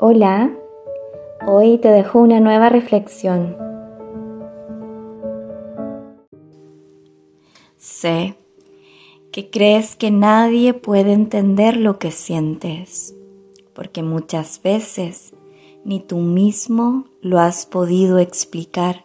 [0.00, 0.56] Hola,
[1.44, 3.56] hoy te dejo una nueva reflexión.
[7.76, 8.36] Sé
[9.32, 13.16] que crees que nadie puede entender lo que sientes,
[13.74, 15.34] porque muchas veces
[15.84, 19.04] ni tú mismo lo has podido explicar.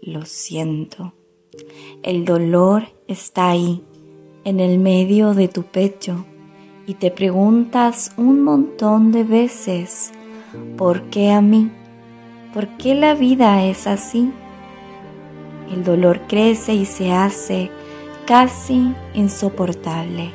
[0.00, 1.12] Lo siento,
[2.02, 3.84] el dolor está ahí,
[4.44, 6.24] en el medio de tu pecho
[6.86, 10.12] y te preguntas un montón de veces,
[10.76, 11.70] ¿por qué a mí?
[12.52, 14.30] ¿Por qué la vida es así?
[15.72, 17.70] El dolor crece y se hace
[18.26, 20.30] casi insoportable,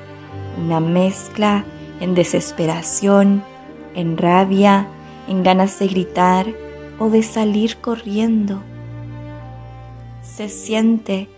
[0.64, 1.66] una mezcla
[2.00, 3.44] en desesperación,
[3.94, 4.88] en rabia,
[5.28, 6.48] en ganas de gritar
[6.98, 8.62] o de salir corriendo.
[10.22, 11.30] Se siente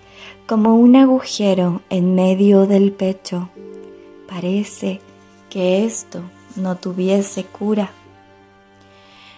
[0.48, 3.50] como un agujero en medio del pecho
[4.32, 5.02] Parece
[5.50, 6.22] que esto
[6.56, 7.92] no tuviese cura.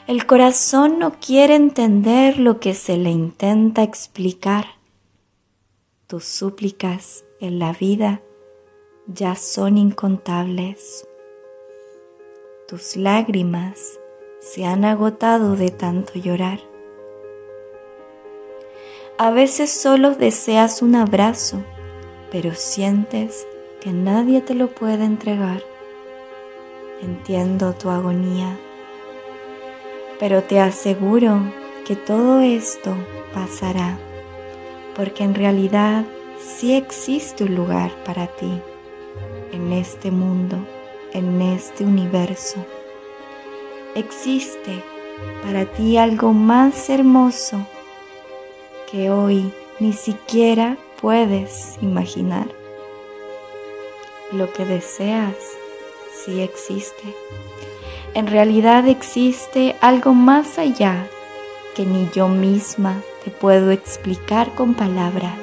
[0.06, 4.66] El corazón no quiere entender lo que se le intenta explicar.
[6.06, 8.22] Tus súplicas en la vida
[9.08, 11.08] ya son incontables.
[12.68, 14.00] Tus lágrimas
[14.42, 16.60] se han agotado de tanto llorar.
[19.18, 21.64] A veces solo deseas un abrazo,
[22.32, 23.48] pero sientes
[23.84, 25.62] que nadie te lo puede entregar.
[27.02, 28.58] Entiendo tu agonía,
[30.22, 31.42] pero te aseguro
[31.86, 32.96] que todo esto
[33.34, 33.98] pasará,
[34.96, 36.06] porque en realidad
[36.40, 38.62] sí existe un lugar para ti
[39.52, 40.66] en este mundo,
[41.12, 42.66] en este universo.
[43.96, 44.82] Existe
[45.44, 47.68] para ti algo más hermoso
[48.90, 52.63] que hoy ni siquiera puedes imaginar
[54.34, 55.36] lo que deseas
[56.14, 57.16] sí existe.
[58.14, 61.08] En realidad existe algo más allá
[61.76, 65.38] que ni yo misma te puedo explicar con palabras.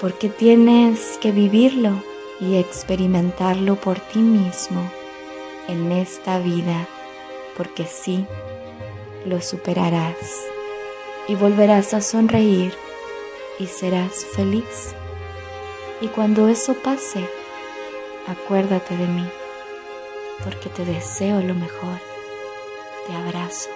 [0.00, 2.02] Porque tienes que vivirlo
[2.40, 4.90] y experimentarlo por ti mismo
[5.68, 6.86] en esta vida,
[7.56, 8.26] porque sí,
[9.24, 10.44] lo superarás
[11.28, 12.72] y volverás a sonreír
[13.58, 14.94] y serás feliz.
[16.00, 17.26] Y cuando eso pase,
[18.26, 19.26] acuérdate de mí,
[20.44, 21.98] porque te deseo lo mejor.
[23.06, 23.70] Te abrazo.